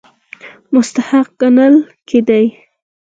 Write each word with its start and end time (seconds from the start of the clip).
مستحق 0.73 1.27
ګڼل 1.41 1.75
کېدی. 2.09 2.45